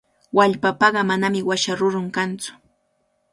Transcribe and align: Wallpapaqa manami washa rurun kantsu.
Wallpapaqa 0.37 1.01
manami 1.09 1.39
washa 1.49 1.73
rurun 1.79 2.07
kantsu. 2.15 2.51